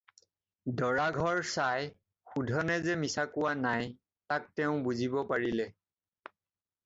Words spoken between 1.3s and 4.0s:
চাই সুধনে যে মিছা কোৱা নাই